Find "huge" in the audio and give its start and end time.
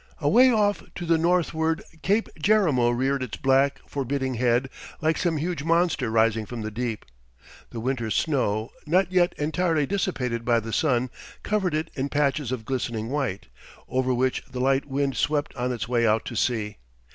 5.37-5.61